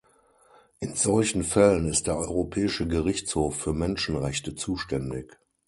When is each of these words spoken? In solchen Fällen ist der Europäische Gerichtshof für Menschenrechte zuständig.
In 0.79 0.95
solchen 0.95 1.43
Fällen 1.43 1.87
ist 1.87 2.07
der 2.07 2.17
Europäische 2.17 2.87
Gerichtshof 2.87 3.55
für 3.55 3.71
Menschenrechte 3.73 4.55
zuständig. 4.55 5.37